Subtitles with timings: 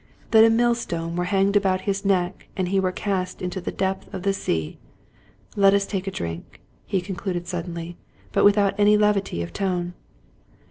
[0.31, 4.11] —^that a millstone were hanged about his neck and he were cast into the depth
[4.11, 4.79] of the sea.
[5.55, 7.97] Let us take a drink," he concluded suddenly,
[8.31, 9.93] but without any levity of tone.